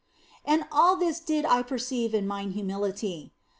[0.43, 3.33] And all this did I perceive in mine humility.